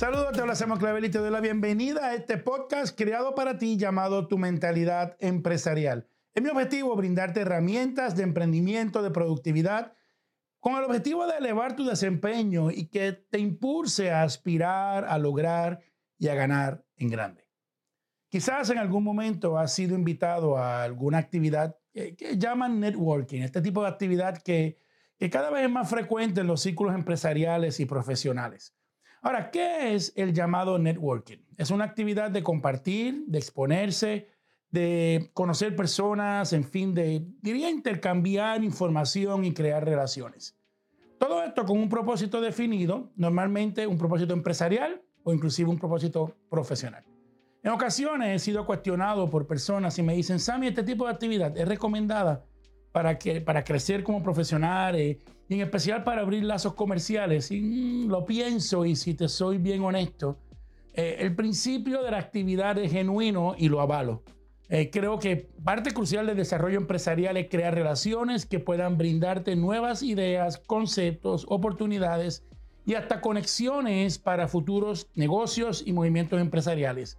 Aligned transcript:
Saludos, 0.00 0.32
te 0.32 0.40
hacemos 0.40 0.78
Clavel 0.78 1.04
y 1.04 1.10
te 1.10 1.18
doy 1.18 1.30
la 1.30 1.42
bienvenida 1.42 2.06
a 2.06 2.14
este 2.14 2.38
podcast 2.38 2.96
creado 2.96 3.34
para 3.34 3.58
ti 3.58 3.76
llamado 3.76 4.28
Tu 4.28 4.38
Mentalidad 4.38 5.14
Empresarial. 5.20 6.08
Es 6.32 6.42
mi 6.42 6.48
objetivo 6.48 6.96
brindarte 6.96 7.42
herramientas 7.42 8.16
de 8.16 8.22
emprendimiento, 8.22 9.02
de 9.02 9.10
productividad, 9.10 9.92
con 10.58 10.76
el 10.76 10.84
objetivo 10.84 11.26
de 11.26 11.36
elevar 11.36 11.76
tu 11.76 11.84
desempeño 11.84 12.70
y 12.70 12.86
que 12.86 13.12
te 13.12 13.40
impulse 13.40 14.10
a 14.10 14.22
aspirar, 14.22 15.04
a 15.04 15.18
lograr 15.18 15.80
y 16.16 16.28
a 16.28 16.34
ganar 16.34 16.82
en 16.96 17.10
grande. 17.10 17.46
Quizás 18.30 18.70
en 18.70 18.78
algún 18.78 19.04
momento 19.04 19.58
has 19.58 19.74
sido 19.74 19.94
invitado 19.94 20.56
a 20.56 20.82
alguna 20.82 21.18
actividad 21.18 21.76
que, 21.92 22.16
llaman 22.38 22.80
networking, 22.80 23.42
este 23.42 23.60
tipo 23.60 23.82
de 23.82 23.88
actividad 23.88 24.38
que, 24.38 24.78
que 25.18 25.28
cada 25.28 25.50
vez 25.50 25.64
es 25.64 25.70
más 25.70 25.90
frecuente 25.90 26.40
en 26.40 26.46
los 26.46 26.62
círculos 26.62 26.94
empresariales 26.94 27.80
y 27.80 27.84
profesionales. 27.84 28.74
Ahora, 29.22 29.50
¿qué 29.50 29.94
es 29.94 30.14
el 30.16 30.32
llamado 30.32 30.78
networking? 30.78 31.38
Es 31.58 31.70
una 31.70 31.84
actividad 31.84 32.30
de 32.30 32.42
compartir, 32.42 33.24
de 33.26 33.38
exponerse, 33.38 34.28
de 34.70 35.30
conocer 35.34 35.76
personas, 35.76 36.54
en 36.54 36.64
fin, 36.64 36.94
de, 36.94 37.26
diría, 37.42 37.68
intercambiar 37.68 38.64
información 38.64 39.44
y 39.44 39.52
crear 39.52 39.84
relaciones. 39.84 40.56
Todo 41.18 41.42
esto 41.42 41.66
con 41.66 41.78
un 41.78 41.90
propósito 41.90 42.40
definido, 42.40 43.10
normalmente 43.14 43.86
un 43.86 43.98
propósito 43.98 44.32
empresarial 44.32 45.02
o 45.22 45.34
inclusive 45.34 45.68
un 45.68 45.78
propósito 45.78 46.34
profesional. 46.48 47.04
En 47.62 47.72
ocasiones 47.72 48.36
he 48.36 48.38
sido 48.38 48.64
cuestionado 48.64 49.28
por 49.28 49.46
personas 49.46 49.98
y 49.98 50.02
me 50.02 50.14
dicen, 50.14 50.40
Sammy, 50.40 50.68
este 50.68 50.82
tipo 50.82 51.04
de 51.04 51.12
actividad 51.12 51.54
es 51.58 51.68
recomendada 51.68 52.46
para, 52.92 53.18
que, 53.18 53.40
para 53.40 53.64
crecer 53.64 54.02
como 54.02 54.22
profesional 54.22 54.96
eh, 54.96 55.18
y 55.48 55.54
en 55.54 55.60
especial 55.60 56.04
para 56.04 56.22
abrir 56.22 56.44
lazos 56.44 56.74
comerciales. 56.74 57.50
Mm, 57.50 58.08
lo 58.08 58.24
pienso 58.24 58.84
y 58.84 58.96
si 58.96 59.14
te 59.14 59.28
soy 59.28 59.58
bien 59.58 59.82
honesto, 59.82 60.38
eh, 60.94 61.16
el 61.20 61.34
principio 61.34 62.02
de 62.02 62.10
la 62.10 62.18
actividad 62.18 62.78
es 62.78 62.92
genuino 62.92 63.54
y 63.56 63.68
lo 63.68 63.80
avalo. 63.80 64.22
Eh, 64.68 64.90
creo 64.90 65.18
que 65.18 65.48
parte 65.64 65.92
crucial 65.92 66.26
del 66.26 66.36
desarrollo 66.36 66.78
empresarial 66.78 67.36
es 67.36 67.48
crear 67.48 67.74
relaciones 67.74 68.46
que 68.46 68.60
puedan 68.60 68.98
brindarte 68.98 69.56
nuevas 69.56 70.02
ideas, 70.02 70.58
conceptos, 70.58 71.44
oportunidades 71.48 72.44
y 72.86 72.94
hasta 72.94 73.20
conexiones 73.20 74.18
para 74.18 74.46
futuros 74.46 75.08
negocios 75.16 75.82
y 75.84 75.92
movimientos 75.92 76.40
empresariales. 76.40 77.18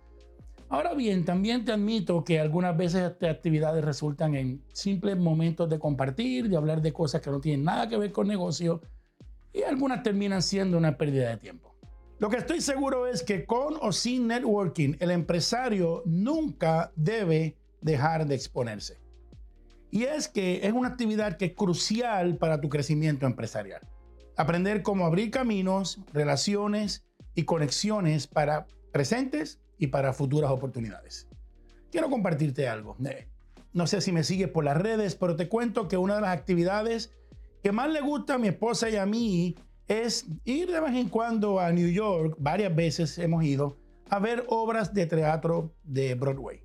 Ahora 0.71 0.93
bien, 0.93 1.25
también 1.25 1.65
te 1.65 1.73
admito 1.73 2.23
que 2.23 2.39
algunas 2.39 2.77
veces 2.77 3.11
estas 3.11 3.29
actividades 3.29 3.83
resultan 3.83 4.35
en 4.35 4.63
simples 4.71 5.17
momentos 5.17 5.69
de 5.69 5.77
compartir, 5.77 6.47
de 6.47 6.55
hablar 6.55 6.81
de 6.81 6.93
cosas 6.93 7.19
que 7.19 7.29
no 7.29 7.41
tienen 7.41 7.65
nada 7.65 7.89
que 7.89 7.97
ver 7.97 8.13
con 8.13 8.25
negocio 8.25 8.79
y 9.51 9.63
algunas 9.63 10.01
terminan 10.01 10.41
siendo 10.41 10.77
una 10.77 10.97
pérdida 10.97 11.27
de 11.27 11.35
tiempo. 11.35 11.75
Lo 12.19 12.29
que 12.29 12.37
estoy 12.37 12.61
seguro 12.61 13.05
es 13.05 13.21
que 13.21 13.43
con 13.43 13.73
o 13.81 13.91
sin 13.91 14.27
networking, 14.27 14.95
el 15.01 15.11
empresario 15.11 16.03
nunca 16.05 16.93
debe 16.95 17.57
dejar 17.81 18.25
de 18.25 18.35
exponerse. 18.35 18.97
Y 19.89 20.03
es 20.03 20.29
que 20.29 20.65
es 20.65 20.71
una 20.71 20.87
actividad 20.87 21.35
que 21.35 21.47
es 21.47 21.53
crucial 21.53 22.37
para 22.37 22.61
tu 22.61 22.69
crecimiento 22.69 23.25
empresarial. 23.25 23.81
Aprender 24.37 24.83
cómo 24.83 25.05
abrir 25.05 25.31
caminos, 25.31 25.99
relaciones 26.13 27.03
y 27.35 27.43
conexiones 27.43 28.25
para 28.25 28.67
presentes 28.93 29.59
y 29.81 29.87
para 29.87 30.13
futuras 30.13 30.51
oportunidades. 30.51 31.27
Quiero 31.91 32.07
compartirte 32.09 32.69
algo. 32.69 32.95
Eh, 33.03 33.27
no 33.73 33.87
sé 33.87 33.99
si 33.99 34.11
me 34.11 34.23
sigues 34.23 34.47
por 34.47 34.63
las 34.63 34.77
redes, 34.77 35.15
pero 35.15 35.35
te 35.35 35.49
cuento 35.49 35.87
que 35.87 35.97
una 35.97 36.15
de 36.15 36.21
las 36.21 36.37
actividades 36.37 37.11
que 37.63 37.71
más 37.71 37.89
le 37.89 37.99
gusta 37.99 38.35
a 38.35 38.37
mi 38.37 38.47
esposa 38.47 38.91
y 38.91 38.95
a 38.95 39.07
mí 39.07 39.55
es 39.87 40.27
ir 40.45 40.71
de 40.71 40.79
vez 40.79 40.93
en 40.93 41.09
cuando 41.09 41.59
a 41.59 41.71
New 41.71 41.89
York, 41.89 42.35
varias 42.37 42.75
veces 42.75 43.17
hemos 43.17 43.43
ido, 43.43 43.75
a 44.07 44.19
ver 44.19 44.45
obras 44.49 44.93
de 44.93 45.07
teatro 45.07 45.73
de 45.83 46.13
Broadway. 46.13 46.61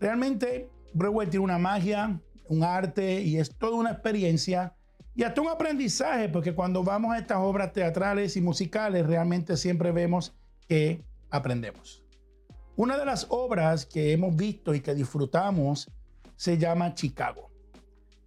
Realmente 0.00 0.68
Broadway 0.92 1.28
tiene 1.30 1.44
una 1.44 1.58
magia, 1.58 2.20
un 2.48 2.64
arte 2.64 3.22
y 3.22 3.36
es 3.36 3.54
toda 3.54 3.76
una 3.76 3.92
experiencia 3.92 4.74
y 5.14 5.22
hasta 5.22 5.40
un 5.40 5.48
aprendizaje, 5.48 6.28
porque 6.28 6.52
cuando 6.52 6.82
vamos 6.82 7.14
a 7.14 7.18
estas 7.18 7.38
obras 7.38 7.72
teatrales 7.72 8.36
y 8.36 8.40
musicales 8.40 9.06
realmente 9.06 9.56
siempre 9.56 9.92
vemos 9.92 10.34
que 10.66 11.04
aprendemos. 11.30 12.02
Una 12.80 12.96
de 12.96 13.04
las 13.04 13.26
obras 13.28 13.84
que 13.84 14.10
hemos 14.10 14.34
visto 14.34 14.74
y 14.74 14.80
que 14.80 14.94
disfrutamos 14.94 15.90
se 16.34 16.56
llama 16.56 16.94
Chicago. 16.94 17.50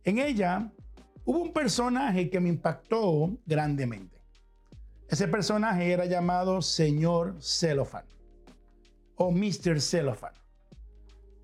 En 0.04 0.20
ella 0.20 0.72
hubo 1.26 1.40
un 1.40 1.52
personaje 1.52 2.30
que 2.30 2.40
me 2.40 2.50
impactó 2.50 3.36
grandemente. 3.48 4.22
Ese 5.10 5.28
personaje 5.28 5.92
era 5.92 6.06
llamado 6.06 6.62
Señor 6.62 7.36
Cellophane 7.42 8.08
o 9.16 9.32
Mr. 9.32 9.82
Cellophane. 9.82 10.38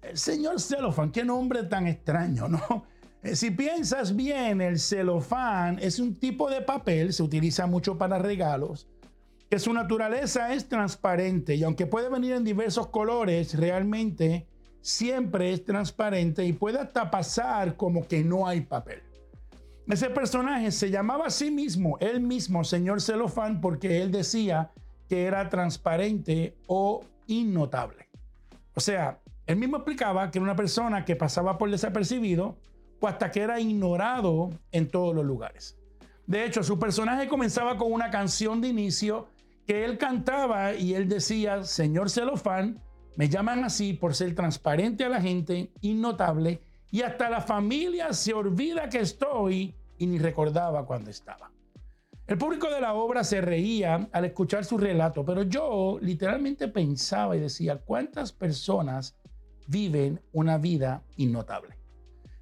El 0.03 0.15
señor 0.15 0.61
Cellophane, 0.61 1.11
qué 1.11 1.25
nombre 1.25 1.63
tan 1.63 1.87
extraño, 1.87 2.47
¿no? 2.47 2.85
Eh, 3.23 3.35
si 3.35 3.49
piensas 3.49 4.15
bien, 4.15 4.61
el 4.61 4.79
celofán 4.79 5.79
es 5.79 5.97
un 5.97 6.13
tipo 6.13 6.47
de 6.47 6.61
papel, 6.61 7.11
se 7.11 7.23
utiliza 7.23 7.65
mucho 7.65 7.97
para 7.97 8.19
regalos, 8.19 8.87
que 9.49 9.59
su 9.59 9.73
naturaleza 9.73 10.53
es 10.53 10.69
transparente 10.69 11.55
y 11.55 11.63
aunque 11.63 11.87
puede 11.87 12.09
venir 12.09 12.33
en 12.33 12.43
diversos 12.43 12.87
colores, 12.87 13.57
realmente 13.57 14.45
siempre 14.81 15.51
es 15.51 15.65
transparente 15.65 16.45
y 16.45 16.53
puede 16.53 16.79
hasta 16.79 17.09
pasar 17.09 17.75
como 17.75 18.07
que 18.07 18.23
no 18.23 18.47
hay 18.47 18.61
papel. 18.61 19.01
Ese 19.88 20.11
personaje 20.11 20.71
se 20.71 20.91
llamaba 20.91 21.25
a 21.25 21.31
sí 21.31 21.49
mismo, 21.49 21.97
él 21.99 22.21
mismo, 22.21 22.63
señor 22.63 23.01
celofán, 23.01 23.59
porque 23.59 24.03
él 24.03 24.11
decía 24.11 24.69
que 25.07 25.25
era 25.25 25.49
transparente 25.49 26.55
o 26.67 27.03
innotable. 27.25 28.07
O 28.75 28.79
sea, 28.79 29.19
él 29.47 29.55
mismo 29.55 29.77
explicaba 29.77 30.29
que 30.29 30.38
era 30.38 30.43
una 30.43 30.55
persona 30.55 31.05
que 31.05 31.15
pasaba 31.15 31.57
por 31.57 31.71
desapercibido 31.71 32.59
o 32.99 33.07
hasta 33.07 33.31
que 33.31 33.41
era 33.41 33.59
ignorado 33.59 34.51
en 34.71 34.88
todos 34.88 35.15
los 35.15 35.25
lugares. 35.25 35.75
De 36.27 36.45
hecho, 36.45 36.61
su 36.61 36.77
personaje 36.77 37.27
comenzaba 37.27 37.75
con 37.75 37.91
una 37.91 38.11
canción 38.11 38.61
de 38.61 38.67
inicio 38.67 39.27
que 39.69 39.85
él 39.85 40.00
cantaba 40.00 40.74
y 40.74 40.96
él 40.96 41.07
decía, 41.07 41.63
Señor 41.63 42.09
Celofán, 42.09 42.81
me 43.18 43.30
llaman 43.30 43.63
así 43.63 43.94
por 43.94 44.16
ser 44.16 44.34
transparente 44.34 45.06
a 45.06 45.09
la 45.09 45.22
gente, 45.22 45.72
innotable, 45.81 46.63
y 46.90 47.03
hasta 47.03 47.30
la 47.30 47.40
familia 47.40 48.12
se 48.13 48.34
olvida 48.34 48.90
que 48.90 48.97
estoy 48.97 49.75
y 50.00 50.07
ni 50.07 50.18
recordaba 50.18 50.88
cuando 50.88 51.12
estaba. 51.12 51.52
El 52.25 52.40
público 52.40 52.68
de 52.72 52.81
la 52.81 52.96
obra 52.96 53.24
se 53.24 53.41
reía 53.41 54.09
al 54.12 54.25
escuchar 54.25 54.66
su 54.66 54.75
relato, 54.80 55.24
pero 55.24 55.44
yo 55.44 56.00
literalmente 56.01 56.68
pensaba 56.68 57.38
y 57.38 57.40
decía, 57.40 57.78
¿cuántas 57.78 58.31
personas 58.31 59.19
viven 59.68 60.19
una 60.31 60.57
vida 60.57 61.03
innotable? 61.16 61.78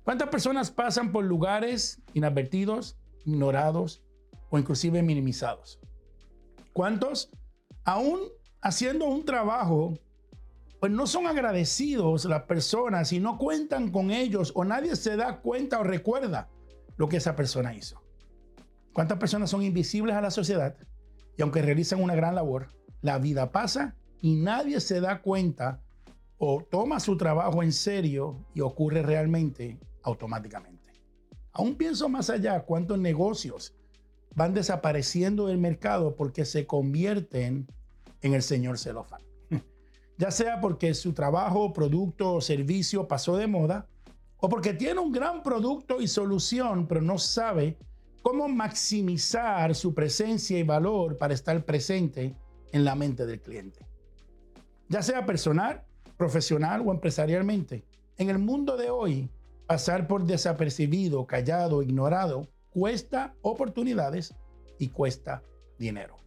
¿Cuántas 0.06 0.30
personas 0.30 0.72
pasan 0.72 1.12
por 1.12 1.26
lugares 1.26 2.02
inadvertidos, 2.14 2.96
ignorados 3.26 4.02
o 4.50 4.58
inclusive 4.58 5.04
minimizados? 5.04 5.82
¿Cuántos, 6.78 7.32
aún 7.86 8.20
haciendo 8.62 9.06
un 9.06 9.26
trabajo, 9.26 9.98
pues 10.80 10.92
no 10.92 11.08
son 11.08 11.26
agradecidos 11.26 12.26
las 12.26 12.44
personas 12.44 13.12
y 13.14 13.20
no 13.20 13.40
cuentan 13.40 13.90
con 13.90 14.12
ellos 14.12 14.52
o 14.54 14.64
nadie 14.64 14.96
se 14.96 15.16
da 15.16 15.40
cuenta 15.42 15.80
o 15.80 15.84
recuerda 15.84 16.50
lo 16.96 17.10
que 17.10 17.18
esa 17.18 17.36
persona 17.36 17.74
hizo? 17.74 18.04
¿Cuántas 18.94 19.18
personas 19.18 19.50
son 19.50 19.64
invisibles 19.64 20.16
a 20.16 20.22
la 20.22 20.30
sociedad 20.30 20.76
y 21.36 21.42
aunque 21.42 21.64
realizan 21.64 22.00
una 22.00 22.14
gran 22.14 22.36
labor, 22.36 22.68
la 23.02 23.18
vida 23.18 23.52
pasa 23.52 23.96
y 24.22 24.36
nadie 24.36 24.80
se 24.80 25.02
da 25.02 25.24
cuenta 25.24 25.82
o 26.38 26.62
toma 26.62 27.00
su 27.00 27.18
trabajo 27.18 27.64
en 27.64 27.74
serio 27.74 28.46
y 28.54 28.62
ocurre 28.62 29.02
realmente 29.02 29.80
automáticamente? 30.04 30.94
Aún 31.54 31.74
pienso 31.74 32.08
más 32.08 32.30
allá 32.30 32.60
cuántos 32.66 33.00
negocios 33.00 33.74
van 34.38 34.54
desapareciendo 34.54 35.48
del 35.48 35.58
mercado 35.58 36.16
porque 36.16 36.46
se 36.46 36.68
convierten 36.68 37.66
en 38.22 38.36
el 38.36 38.44
señor 38.44 38.78
celofán. 38.78 39.22
ya 40.20 40.30
sea 40.30 40.62
porque 40.62 40.94
su 40.94 41.14
trabajo, 41.14 41.74
producto 41.74 42.36
o 42.36 42.40
servicio 42.40 43.08
pasó 43.08 43.36
de 43.36 43.48
moda, 43.48 43.88
o 44.38 44.48
porque 44.48 44.76
tiene 44.76 45.00
un 45.00 45.12
gran 45.12 45.42
producto 45.42 46.00
y 46.02 46.08
solución, 46.08 46.86
pero 46.88 47.02
no 47.02 47.18
sabe 47.18 47.80
cómo 48.22 48.48
maximizar 48.48 49.74
su 49.74 49.96
presencia 49.96 50.60
y 50.60 50.64
valor 50.64 51.18
para 51.18 51.34
estar 51.34 51.66
presente 51.66 52.36
en 52.72 52.86
la 52.86 52.94
mente 52.94 53.26
del 53.26 53.42
cliente. 53.42 53.88
Ya 54.88 55.02
sea 55.02 55.26
personal, 55.26 55.84
profesional 56.16 56.84
o 56.86 56.92
empresarialmente, 56.92 57.86
en 58.18 58.30
el 58.30 58.38
mundo 58.38 58.78
de 58.78 58.92
hoy, 58.92 59.32
pasar 59.66 60.08
por 60.08 60.26
desapercibido, 60.26 61.26
callado, 61.26 61.82
ignorado, 61.82 62.48
cuesta 62.78 63.34
oportunidades 63.42 64.36
y 64.78 64.90
cuesta 64.90 65.42
dinero. 65.80 66.18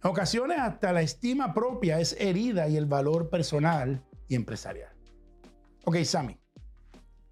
En 0.00 0.10
ocasiones 0.10 0.60
hasta 0.60 0.92
la 0.92 1.02
estima 1.02 1.52
propia 1.52 1.98
es 1.98 2.14
herida 2.20 2.68
y 2.68 2.76
el 2.76 2.86
valor 2.86 3.30
personal 3.30 4.00
y 4.28 4.36
empresarial. 4.36 4.92
Ok, 5.84 5.96
Sammy, 6.04 6.38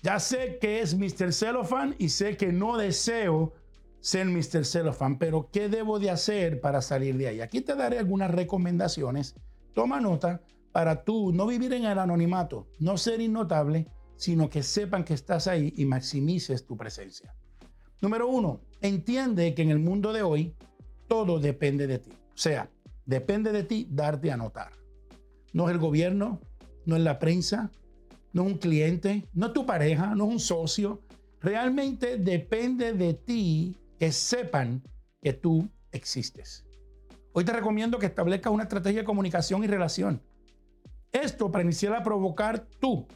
ya 0.03 0.19
sé 0.19 0.59
que 0.61 0.81
es 0.81 0.97
Mr. 0.97 1.33
Cellophane 1.33 1.95
y 1.97 2.09
sé 2.09 2.37
que 2.37 2.51
no 2.51 2.77
deseo 2.77 3.53
ser 4.01 4.27
Mr. 4.27 4.65
Cellophane, 4.65 5.17
pero 5.17 5.49
¿qué 5.53 5.69
debo 5.69 6.01
de 6.01 6.11
hacer 6.11 6.61
para 6.61 6.83
salir 6.83 7.17
de 7.17 7.29
ahí? 7.29 7.41
Aquí 7.41 7.61
te 7.61 7.77
daré 7.77 8.01
algunas 8.01 8.33
recomendaciones. 8.33 9.37
Toma 9.75 10.01
nota 10.01 10.43
para 10.73 11.05
tú 11.05 11.33
no 11.33 11.47
vivir 11.47 11.73
en 11.73 11.85
el 11.85 12.01
anonimato, 12.01 12.67
no 12.81 12.99
ser 12.99 13.21
innotable, 13.21 13.87
sino 14.17 14.51
que 14.51 14.65
sepan 14.65 15.05
que 15.05 15.15
estás 15.15 15.47
ahí 15.47 15.73
y 15.77 15.85
maximices 15.85 16.67
tu 16.67 16.77
presencia. 16.77 17.33
Número 18.01 18.29
uno, 18.29 18.61
entiende 18.81 19.55
que 19.55 19.63
en 19.63 19.71
el 19.71 19.79
mundo 19.79 20.13
de 20.13 20.23
hoy 20.23 20.55
todo 21.09 21.39
depende 21.39 21.87
de 21.87 21.99
ti. 21.99 22.11
O 22.11 22.37
sea, 22.37 22.71
depende 23.07 23.53
de 23.53 23.63
ti 23.63 23.87
darte 23.91 24.31
a 24.31 24.37
notar. 24.37 24.73
No 25.53 25.69
es 25.69 25.75
el 25.75 25.81
gobierno, 25.81 26.41
no 26.85 26.97
es 26.97 27.03
la 27.03 27.19
prensa, 27.19 27.71
no 28.33 28.43
es 28.43 28.53
un 28.53 28.59
cliente, 28.59 29.29
no 29.33 29.47
es 29.47 29.53
tu 29.53 29.65
pareja, 29.65 30.15
no 30.15 30.27
es 30.27 30.33
un 30.33 30.41
socio. 30.41 31.01
Realmente 31.41 32.17
depende 32.17 32.93
de 32.93 33.15
ti 33.15 33.77
que 33.99 34.11
sepan 34.13 34.83
que 35.23 35.33
tú 35.33 35.69
existes. 35.93 36.65
Hoy 37.33 37.45
te 37.45 37.53
recomiendo 37.53 37.99
que 37.99 38.07
establezcas 38.07 38.53
una 38.53 38.65
estrategia 38.65 39.01
de 39.01 39.07
comunicación 39.07 39.65
y 39.65 39.67
relación. 39.67 40.21
Esto 41.13 41.51
para 41.51 41.65
iniciar 41.65 41.95
a 41.95 42.03
provocar 42.03 42.67
tú, 42.81 43.07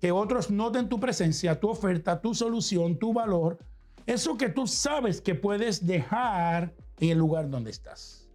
que 0.00 0.10
otros 0.10 0.50
noten 0.50 0.88
tu 0.88 0.98
presencia, 0.98 1.60
tu 1.60 1.68
oferta, 1.68 2.20
tu 2.20 2.34
solución, 2.34 2.98
tu 2.98 3.12
valor, 3.12 3.58
eso 4.06 4.36
que 4.36 4.48
tú 4.48 4.66
sabes 4.66 5.20
que 5.20 5.34
puedes 5.34 5.86
dejar 5.86 6.74
en 6.98 7.10
el 7.10 7.18
lugar 7.18 7.48
donde 7.48 7.70
estás. 7.70 8.28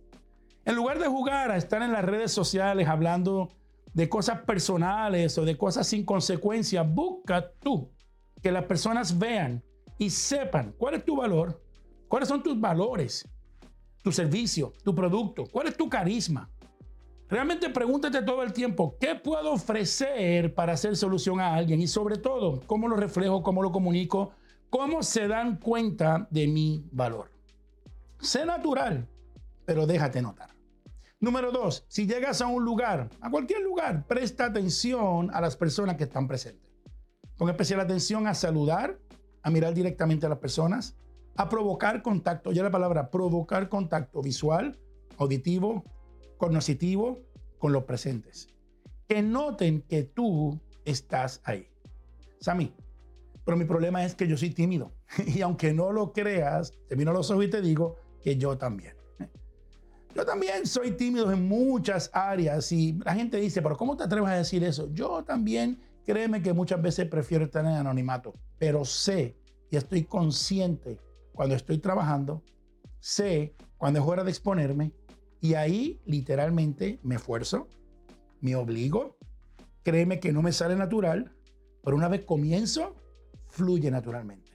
En 0.66 0.76
lugar 0.76 1.00
de 1.00 1.08
jugar 1.08 1.52
a 1.52 1.58
estar 1.58 1.82
en 1.82 1.92
las 1.92 2.04
redes 2.04 2.32
sociales 2.32 2.88
hablando 2.88 3.50
de 3.94 4.10
cosas 4.10 4.42
personales 4.42 5.38
o 5.38 5.46
de 5.46 5.58
cosas 5.58 5.88
sin 5.88 6.06
consecuencia, 6.06 6.84
busca 6.84 7.52
tú 7.62 7.90
que 8.42 8.52
las 8.52 8.66
personas 8.66 9.18
vean 9.18 9.64
y 9.98 10.10
sepan 10.10 10.74
cuál 10.78 10.96
es 10.96 11.06
tu 11.06 11.16
valor, 11.16 11.62
cuáles 12.08 12.30
son 12.30 12.44
tus 12.44 12.60
valores, 12.60 13.28
tu 14.04 14.12
servicio, 14.12 14.74
tu 14.84 14.94
producto, 14.94 15.46
cuál 15.52 15.68
es 15.68 15.78
tu 15.78 15.90
carisma. 15.90 16.50
Realmente 17.30 17.70
pregúntate 17.70 18.22
todo 18.22 18.44
el 18.44 18.54
tiempo, 18.54 18.96
¿qué 19.00 19.16
puedo 19.16 19.52
ofrecer 19.52 20.54
para 20.54 20.74
hacer 20.74 20.96
solución 20.96 21.40
a 21.40 21.56
alguien? 21.56 21.82
Y 21.82 21.88
sobre 21.88 22.18
todo, 22.18 22.62
¿cómo 22.68 22.88
lo 22.88 22.96
reflejo, 22.96 23.44
cómo 23.44 23.62
lo 23.62 23.72
comunico, 23.72 24.32
cómo 24.70 25.04
se 25.04 25.28
dan 25.28 25.58
cuenta 25.58 26.28
de 26.30 26.48
mi 26.48 26.88
valor? 26.92 27.32
Sé 28.20 28.46
natural, 28.46 29.08
pero 29.66 29.86
déjate 29.86 30.22
notar. 30.22 30.50
Número 31.20 31.52
dos, 31.52 31.86
si 31.88 32.06
llegas 32.06 32.42
a 32.42 32.48
un 32.48 32.64
lugar, 32.64 33.10
a 33.22 33.32
cualquier 33.32 33.62
lugar, 33.62 34.06
presta 34.06 34.46
atención 34.46 35.32
a 35.34 35.42
las 35.42 35.58
personas 35.58 35.96
que 35.98 36.04
están 36.04 36.28
presentes. 36.28 36.70
Con 37.38 37.50
especial 37.50 37.80
atención 37.80 38.28
a 38.28 38.34
saludar, 38.34 39.00
a 39.42 39.50
mirar 39.50 39.74
directamente 39.74 40.26
a 40.26 40.30
las 40.30 40.40
personas, 40.40 40.96
a 41.36 41.50
provocar 41.50 42.02
contacto. 42.02 42.52
Ya 42.52 42.64
la 42.64 42.72
palabra 42.72 43.10
provocar 43.10 43.70
contacto 43.70 44.22
visual, 44.22 44.78
auditivo, 45.18 45.84
cognitivo 46.38 47.20
con 47.58 47.72
los 47.72 47.84
presentes. 47.84 48.50
Que 49.08 49.22
noten 49.22 49.82
que 49.82 50.04
tú 50.04 50.60
estás 50.84 51.42
ahí. 51.46 51.68
Sammy, 52.40 52.74
pero 53.48 53.56
mi 53.56 53.64
problema 53.64 54.04
es 54.04 54.14
que 54.14 54.28
yo 54.28 54.36
soy 54.36 54.50
tímido. 54.50 54.92
Y 55.26 55.42
aunque 55.42 55.74
no 55.74 55.94
lo 55.94 56.12
creas, 56.12 56.74
te 56.90 56.98
miro 56.98 57.12
a 57.12 57.14
los 57.14 57.32
ojos 57.32 57.46
y 57.46 57.50
te 57.50 57.62
digo 57.62 57.96
que 58.22 58.36
yo 58.36 58.58
también. 58.58 58.94
Yo 60.14 60.26
también 60.26 60.66
soy 60.66 60.92
tímido 60.92 61.32
en 61.32 61.48
muchas 61.48 62.10
áreas 62.12 62.70
y 62.74 63.00
la 63.06 63.16
gente 63.16 63.38
dice, 63.38 63.62
pero 63.62 63.78
¿cómo 63.78 63.96
te 63.96 64.04
atreves 64.04 64.30
a 64.32 64.36
decir 64.36 64.66
eso? 64.66 64.90
Yo 64.92 65.24
también, 65.24 65.80
créeme 66.06 66.42
que 66.42 66.52
muchas 66.52 66.82
veces 66.82 67.08
prefiero 67.08 67.46
estar 67.46 67.64
en 67.64 67.72
anonimato, 67.72 68.34
pero 68.60 68.84
sé 68.84 69.38
y 69.72 69.78
estoy 69.78 70.04
consciente 70.04 71.00
cuando 71.32 71.56
estoy 71.56 71.78
trabajando, 71.78 72.44
sé 73.00 73.56
cuando 73.78 74.02
es 74.02 74.06
hora 74.06 74.26
de 74.26 74.32
exponerme 74.32 74.92
y 75.40 75.54
ahí 75.54 76.02
literalmente 76.06 77.00
me 77.02 77.16
esfuerzo, 77.16 77.70
me 78.42 78.58
obligo, 78.58 79.16
créeme 79.84 80.20
que 80.20 80.34
no 80.34 80.42
me 80.42 80.52
sale 80.52 80.76
natural, 80.76 81.32
pero 81.82 81.96
una 81.96 82.10
vez 82.10 82.26
comienzo, 82.26 82.94
fluye 83.48 83.90
naturalmente. 83.92 84.52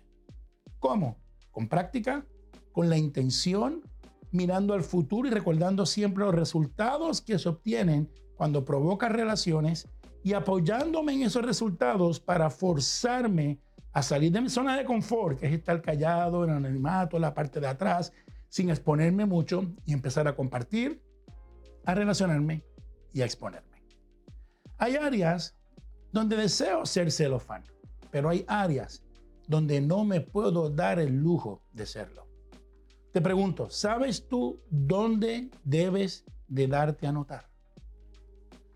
¿Cómo? 0.78 1.16
Con 1.50 1.68
práctica, 1.68 2.24
con 2.72 2.88
la 2.88 2.96
intención, 2.96 3.82
mirando 4.30 4.74
al 4.74 4.82
futuro 4.82 5.28
y 5.28 5.30
recordando 5.30 5.86
siempre 5.86 6.24
los 6.24 6.34
resultados 6.34 7.20
que 7.20 7.38
se 7.38 7.48
obtienen 7.48 8.10
cuando 8.36 8.64
provoca 8.64 9.08
relaciones 9.08 9.88
y 10.24 10.32
apoyándome 10.32 11.12
en 11.14 11.22
esos 11.22 11.44
resultados 11.44 12.20
para 12.20 12.48
forzarme 12.50 13.58
a 13.92 14.02
salir 14.02 14.32
de 14.32 14.40
mi 14.40 14.48
zona 14.48 14.76
de 14.76 14.84
confort, 14.84 15.38
que 15.38 15.46
es 15.46 15.52
estar 15.52 15.82
callado, 15.82 16.44
en 16.44 16.50
anonimato, 16.50 17.16
en 17.16 17.22
la 17.22 17.34
parte 17.34 17.60
de 17.60 17.66
atrás, 17.66 18.12
sin 18.48 18.70
exponerme 18.70 19.26
mucho 19.26 19.66
y 19.84 19.92
empezar 19.92 20.26
a 20.28 20.34
compartir, 20.34 21.02
a 21.84 21.94
relacionarme 21.94 22.64
y 23.12 23.20
a 23.20 23.24
exponerme. 23.24 23.82
Hay 24.78 24.96
áreas 24.96 25.56
donde 26.10 26.36
deseo 26.36 26.86
ser 26.86 27.10
celofán, 27.10 27.64
pero 28.12 28.28
hay 28.28 28.44
áreas 28.46 29.02
donde 29.48 29.80
no 29.80 30.04
me 30.04 30.20
puedo 30.20 30.70
dar 30.70 31.00
el 31.00 31.16
lujo 31.16 31.62
de 31.72 31.86
serlo. 31.86 32.28
Te 33.10 33.20
pregunto, 33.20 33.68
¿sabes 33.70 34.28
tú 34.28 34.60
dónde 34.70 35.50
debes 35.64 36.24
de 36.46 36.68
darte 36.68 37.06
a 37.08 37.12
notar? 37.12 37.50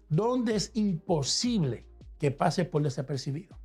¿Dónde 0.09 0.56
es 0.56 0.73
imposible 0.75 1.87
que 2.19 2.31
pase 2.31 2.65
por 2.65 2.83
desapercibido? 2.83 3.56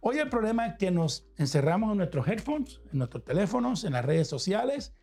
Hoy 0.00 0.18
el 0.18 0.28
problema 0.28 0.66
es 0.66 0.74
que 0.78 0.90
nos 0.90 1.28
encerramos 1.36 1.92
en 1.92 1.98
nuestros 1.98 2.26
headphones, 2.26 2.80
en 2.92 2.98
nuestros 2.98 3.24
teléfonos, 3.24 3.84
en 3.84 3.92
las 3.92 4.04
redes 4.04 4.28
sociales, 4.28 4.94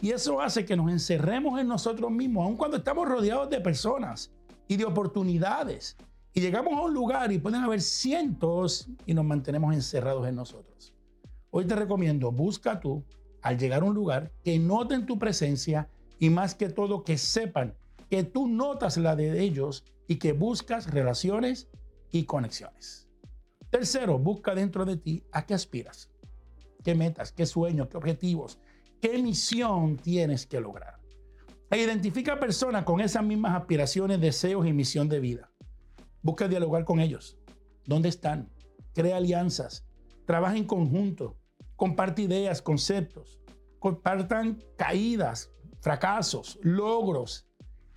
y 0.00 0.10
eso 0.10 0.40
hace 0.40 0.64
que 0.64 0.76
nos 0.76 0.90
encerremos 0.90 1.60
en 1.60 1.68
nosotros 1.68 2.10
mismos, 2.10 2.46
aun 2.46 2.56
cuando 2.56 2.78
estamos 2.78 3.08
rodeados 3.08 3.50
de 3.50 3.60
personas 3.60 4.32
y 4.66 4.76
de 4.76 4.84
oportunidades. 4.84 5.96
Y 6.32 6.40
llegamos 6.40 6.74
a 6.74 6.82
un 6.82 6.94
lugar 6.94 7.32
y 7.32 7.38
pueden 7.38 7.62
haber 7.62 7.80
cientos 7.80 8.88
y 9.06 9.14
nos 9.14 9.24
mantenemos 9.24 9.74
encerrados 9.74 10.28
en 10.28 10.36
nosotros. 10.36 10.94
Hoy 11.50 11.64
te 11.66 11.74
recomiendo, 11.74 12.30
busca 12.30 12.78
tú 12.78 13.04
al 13.42 13.58
llegar 13.58 13.82
a 13.82 13.86
un 13.86 13.94
lugar, 13.94 14.30
que 14.44 14.58
noten 14.58 15.06
tu 15.06 15.18
presencia 15.18 15.88
y 16.18 16.30
más 16.30 16.54
que 16.54 16.68
todo 16.68 17.02
que 17.02 17.18
sepan 17.18 17.74
que 18.10 18.24
tú 18.24 18.48
notas 18.48 18.96
la 18.96 19.14
de 19.14 19.40
ellos 19.40 19.84
y 20.08 20.16
que 20.16 20.32
buscas 20.32 20.90
relaciones 20.90 21.68
y 22.10 22.24
conexiones. 22.24 23.08
Tercero, 23.70 24.18
busca 24.18 24.54
dentro 24.54 24.84
de 24.84 24.96
ti 24.96 25.22
a 25.30 25.46
qué 25.46 25.54
aspiras, 25.54 26.10
qué 26.82 26.96
metas, 26.96 27.30
qué 27.30 27.46
sueños, 27.46 27.86
qué 27.88 27.96
objetivos, 27.96 28.58
qué 29.00 29.22
misión 29.22 29.96
tienes 29.96 30.44
que 30.44 30.60
lograr. 30.60 30.98
E 31.70 31.80
identifica 31.80 32.40
personas 32.40 32.82
con 32.82 33.00
esas 33.00 33.22
mismas 33.22 33.54
aspiraciones, 33.54 34.20
deseos 34.20 34.66
y 34.66 34.72
misión 34.72 35.08
de 35.08 35.20
vida. 35.20 35.49
Busca 36.22 36.48
dialogar 36.48 36.84
con 36.84 37.00
ellos. 37.00 37.38
¿Dónde 37.86 38.08
están? 38.08 38.50
Crea 38.94 39.16
alianzas. 39.16 39.86
Trabaja 40.26 40.56
en 40.56 40.64
conjunto 40.64 41.40
comparte 41.80 42.20
ideas, 42.20 42.60
conceptos, 42.60 43.40
compartan 43.78 44.62
caídas, 44.76 45.50
fracasos, 45.80 46.58
logros. 46.60 47.48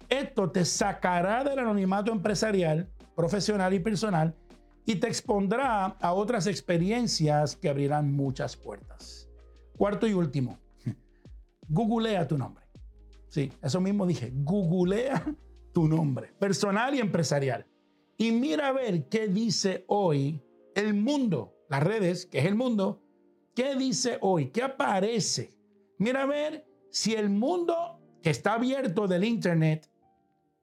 Esto 0.08 0.50
te 0.50 0.64
sacará 0.64 1.44
del 1.44 1.60
anonimato 1.60 2.10
empresarial, 2.14 2.90
profesional 3.14 3.74
y 3.74 3.80
personal 3.80 4.38
y 4.86 4.96
te 4.96 5.08
expondrá 5.08 5.88
a 5.88 6.14
otras 6.14 6.48
experiencias 6.48 7.58
que 7.58 7.68
abrirán 7.68 8.14
muchas 8.14 8.56
puertas. 8.56 9.30
Cuarto 9.76 10.08
y 10.08 10.14
último, 10.14 10.60
googlea 11.68 12.26
tu 12.26 12.38
nombre. 12.38 12.64
Sí, 13.28 13.52
eso 13.62 13.82
mismo 13.82 14.06
dije, 14.06 14.32
googlea 14.34 15.26
tu 15.74 15.90
nombre, 15.90 16.32
personal 16.40 16.96
y 16.96 17.00
empresarial. 17.00 17.68
Y 18.18 18.32
mira 18.32 18.70
a 18.70 18.72
ver 18.72 19.08
qué 19.10 19.28
dice 19.28 19.86
hoy 19.88 20.42
el 20.76 20.94
mundo, 20.94 21.56
las 21.70 21.84
redes, 21.84 22.26
que 22.26 22.40
es 22.40 22.46
el 22.46 22.56
mundo, 22.56 23.04
¿Qué 23.56 23.76
dice 23.76 24.18
hoy? 24.22 24.48
¿Qué 24.48 24.64
aparece? 24.64 25.56
Mira 26.00 26.24
a 26.24 26.26
ver 26.26 26.66
si 26.90 27.14
el 27.14 27.30
mundo 27.30 28.00
que 28.22 28.32
está 28.32 28.54
abierto 28.54 29.08
del 29.08 29.24
Internet, 29.24 29.90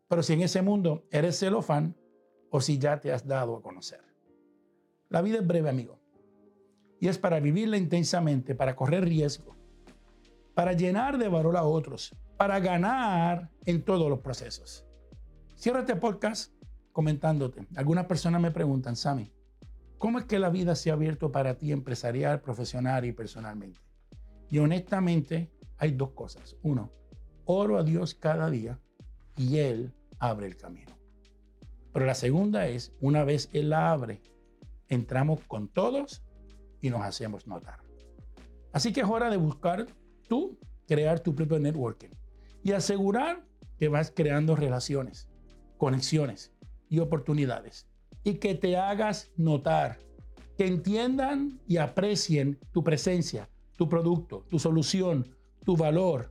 pero 0.09 0.23
si 0.23 0.33
en 0.33 0.43
ese 0.43 0.61
mundo 0.63 1.07
eres 1.11 1.39
celofán 1.39 1.97
o 2.51 2.61
si 2.61 2.79
ya 2.79 2.99
te 2.99 3.13
has 3.13 3.27
dado 3.27 3.57
a 3.57 3.63
conocer. 3.63 4.01
La 5.09 5.23
vida 5.23 5.39
es 5.39 5.47
breve, 5.47 5.69
amigo. 5.69 6.01
Y 6.99 7.09
es 7.09 7.17
para 7.17 7.39
vivirla 7.39 7.77
intensamente, 7.77 8.55
para 8.55 8.75
correr 8.75 9.05
riesgo, 9.05 9.57
para 10.55 10.73
llenar 10.73 11.17
de 11.17 11.29
valor 11.29 11.57
a 11.57 11.65
otros, 11.65 12.15
para 12.37 12.59
ganar 12.59 13.51
en 13.67 13.85
todos 13.85 14.11
los 14.11 14.19
procesos. 14.19 14.85
Cierra 15.55 15.81
este 15.81 15.97
podcast 15.97 16.53
comentándote. 16.93 17.67
Algunas 17.77 18.07
personas 18.07 18.41
me 18.41 18.51
preguntan, 18.51 18.97
Sammy, 18.97 19.33
¿Cómo 20.01 20.19
es 20.19 20.25
que 20.25 20.39
la 20.39 20.49
vida 20.49 20.77
se 20.77 20.89
ha 20.89 20.95
abierto 20.95 21.31
para 21.31 21.59
ti 21.59 21.73
empresarial, 21.73 22.41
profesional 22.41 23.05
y 23.05 23.13
personalmente? 23.13 23.83
Y 24.49 24.57
honestamente 24.57 25.53
hay 25.77 25.91
dos 25.91 26.13
cosas. 26.13 26.57
Uno, 26.63 26.91
oro 27.45 27.77
a 27.77 27.83
Dios 27.83 28.15
cada 28.15 28.49
día 28.49 28.81
y 29.37 29.59
Él 29.59 29.93
abre 30.19 30.47
el 30.47 30.57
camino. 30.57 30.93
Pero 31.93 32.07
la 32.07 32.15
segunda 32.15 32.67
es, 32.67 32.95
una 33.03 33.25
vez 33.25 33.51
Él 33.53 33.69
la 33.69 33.93
abre, 33.93 34.23
entramos 34.89 35.41
con 35.47 35.69
todos 35.69 36.23
y 36.81 36.89
nos 36.89 37.03
hacemos 37.03 37.47
notar. 37.47 37.81
Así 38.73 38.95
que 38.95 39.03
es 39.03 39.07
hora 39.07 39.29
de 39.29 39.37
buscar 39.37 39.87
tú 40.31 40.59
crear 40.89 41.21
tu 41.21 41.35
propio 41.35 41.59
networking 41.59 42.09
y 42.63 42.73
asegurar 42.73 43.45
que 43.77 43.89
vas 43.89 44.11
creando 44.17 44.57
relaciones, 44.57 45.29
conexiones 45.77 46.55
y 46.91 46.99
oportunidades 46.99 47.89
y 48.23 48.35
que 48.35 48.55
te 48.55 48.77
hagas 48.77 49.33
notar, 49.37 49.99
que 50.59 50.67
entiendan 50.67 51.59
y 51.67 51.79
aprecien 51.79 52.59
tu 52.73 52.85
presencia, 52.85 53.49
tu 53.79 53.89
producto, 53.89 54.45
tu 54.51 54.59
solución, 54.59 55.27
tu 55.65 55.77
valor. 55.77 56.31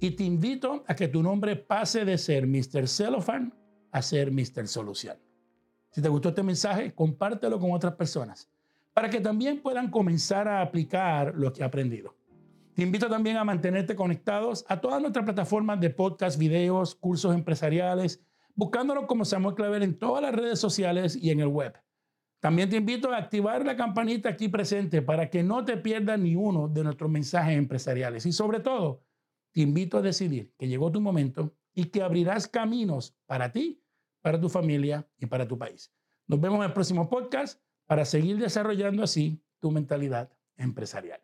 Y 0.00 0.12
te 0.12 0.24
invito 0.24 0.82
a 0.88 0.96
que 0.96 1.06
tu 1.06 1.22
nombre 1.22 1.54
pase 1.54 2.04
de 2.04 2.18
ser 2.18 2.46
Mr. 2.46 2.88
Cellophane 2.88 3.52
a 3.92 4.02
ser 4.02 4.32
Mr. 4.32 4.66
Solución. 4.66 5.16
Si 5.90 6.02
te 6.02 6.08
gustó 6.08 6.30
este 6.30 6.42
mensaje, 6.42 6.92
compártelo 6.92 7.60
con 7.60 7.72
otras 7.72 7.94
personas 7.94 8.50
para 8.98 9.10
que 9.10 9.20
también 9.20 9.62
puedan 9.62 9.90
comenzar 9.92 10.48
a 10.48 10.60
aplicar 10.60 11.32
lo 11.36 11.52
que 11.52 11.62
he 11.62 11.64
aprendido. 11.64 12.16
Te 12.74 12.82
invito 12.82 13.08
también 13.08 13.36
a 13.36 13.44
mantenerte 13.44 13.94
conectados 13.94 14.64
a 14.68 14.80
todas 14.80 15.00
nuestras 15.00 15.24
plataformas 15.24 15.80
de 15.80 15.90
podcast, 15.90 16.36
videos, 16.36 16.96
cursos 16.96 17.32
empresariales, 17.34 18.20
buscándonos 18.58 19.06
como 19.06 19.24
Samuel 19.24 19.54
Claver 19.54 19.84
en 19.84 19.96
todas 19.96 20.20
las 20.20 20.34
redes 20.34 20.58
sociales 20.58 21.14
y 21.14 21.30
en 21.30 21.38
el 21.38 21.46
web. 21.46 21.80
También 22.40 22.68
te 22.68 22.76
invito 22.76 23.12
a 23.12 23.16
activar 23.16 23.64
la 23.64 23.76
campanita 23.76 24.30
aquí 24.30 24.48
presente 24.48 25.00
para 25.00 25.30
que 25.30 25.44
no 25.44 25.64
te 25.64 25.76
pierdas 25.76 26.18
ni 26.18 26.34
uno 26.34 26.66
de 26.66 26.82
nuestros 26.82 27.08
mensajes 27.08 27.56
empresariales. 27.56 28.26
Y 28.26 28.32
sobre 28.32 28.58
todo, 28.58 29.04
te 29.52 29.60
invito 29.60 29.98
a 29.98 30.02
decidir 30.02 30.52
que 30.58 30.66
llegó 30.66 30.90
tu 30.90 31.00
momento 31.00 31.54
y 31.72 31.84
que 31.84 32.02
abrirás 32.02 32.48
caminos 32.48 33.16
para 33.26 33.52
ti, 33.52 33.80
para 34.22 34.40
tu 34.40 34.48
familia 34.48 35.08
y 35.18 35.26
para 35.26 35.46
tu 35.46 35.56
país. 35.56 35.94
Nos 36.26 36.40
vemos 36.40 36.58
en 36.58 36.64
el 36.64 36.72
próximo 36.72 37.08
podcast 37.08 37.62
para 37.86 38.04
seguir 38.04 38.38
desarrollando 38.38 39.04
así 39.04 39.40
tu 39.60 39.70
mentalidad 39.70 40.32
empresarial. 40.56 41.20